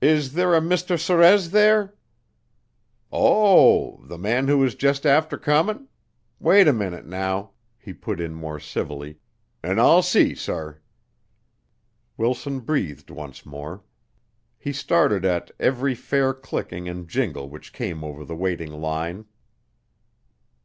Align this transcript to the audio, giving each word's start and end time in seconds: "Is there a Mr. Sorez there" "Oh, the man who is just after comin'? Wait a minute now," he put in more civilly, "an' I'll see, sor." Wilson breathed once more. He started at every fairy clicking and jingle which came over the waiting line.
"Is 0.00 0.34
there 0.34 0.54
a 0.54 0.60
Mr. 0.60 0.96
Sorez 0.96 1.50
there" 1.50 1.96
"Oh, 3.30 3.96
the 4.04 4.16
man 4.16 4.46
who 4.46 4.62
is 4.62 4.76
just 4.76 5.04
after 5.04 5.36
comin'? 5.36 5.88
Wait 6.38 6.68
a 6.68 6.72
minute 6.72 7.04
now," 7.04 7.50
he 7.76 7.92
put 7.92 8.20
in 8.20 8.32
more 8.32 8.60
civilly, 8.60 9.18
"an' 9.60 9.80
I'll 9.80 10.02
see, 10.02 10.36
sor." 10.36 10.80
Wilson 12.16 12.60
breathed 12.60 13.10
once 13.10 13.44
more. 13.44 13.82
He 14.56 14.72
started 14.72 15.24
at 15.24 15.50
every 15.58 15.96
fairy 15.96 16.34
clicking 16.36 16.88
and 16.88 17.08
jingle 17.08 17.48
which 17.48 17.72
came 17.72 18.04
over 18.04 18.24
the 18.24 18.36
waiting 18.36 18.70
line. 18.74 19.24